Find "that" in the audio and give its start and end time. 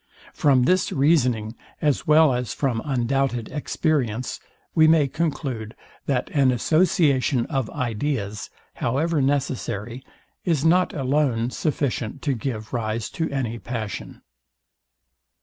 6.07-6.31